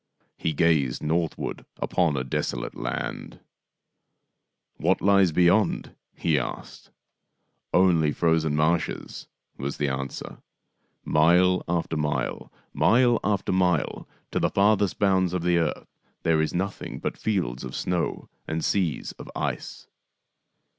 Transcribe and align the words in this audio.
He 0.35 0.53
gazed 0.53 1.03
northward 1.03 1.63
upon 1.77 2.17
a 2.17 2.23
desolate 2.23 2.73
land." 2.73 3.39
What 4.77 4.99
lies 4.99 5.31
beyond?" 5.31 5.95
he 6.23 6.39
asked." 6.39 6.89
Only 7.71 8.11
frozen 8.11 8.55
marshes," 8.55 9.27
was 9.59 9.77
the 9.77 9.89
answer." 9.89 10.39
Mile 11.05 11.61
after 11.69 11.97
mile, 11.97 12.51
mile 12.73 13.19
after 13.23 13.51
mile, 13.51 14.09
to 14.31 14.39
the 14.39 14.49
farthest 14.49 14.97
bounds 14.97 15.33
95 15.33 15.37
g6 15.37 15.43
THIRTY 15.43 15.59
MORE 15.59 15.73
FAMOUS 15.73 15.89
STORIES 15.91 15.93
of 15.93 15.93
the 15.93 15.93
earth 15.93 15.99
there 16.23 16.41
is 16.41 16.53
nothing 16.55 16.99
but 16.99 17.15
fields 17.19 17.63
of 17.63 17.75
snow 17.75 18.29
and 18.47 18.65
seas 18.65 19.11
of 19.19 19.29
ice." 19.35 19.85